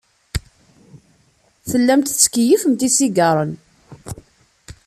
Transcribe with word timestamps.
Tellamt 1.69 2.05
tettkeyyifemt 2.09 2.81
isigaṛen. 2.87 3.51